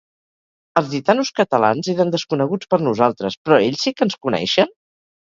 [0.79, 4.73] Els gitanos catalans eren desconeguts per nosaltres, però ells sí que ens coneixen?